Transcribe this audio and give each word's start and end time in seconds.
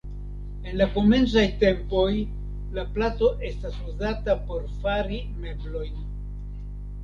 En 0.69 0.77
la 0.79 0.85
komencaj 0.95 1.43
tempoj 1.63 2.07
la 2.79 2.87
plato 2.97 3.31
estas 3.53 3.79
uzata 3.93 4.39
por 4.49 4.67
fari 4.81 5.23
meblojn. 5.47 6.05